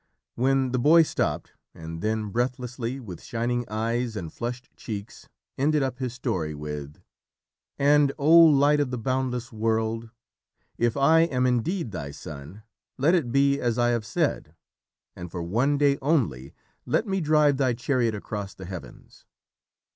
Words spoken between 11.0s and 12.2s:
am indeed thy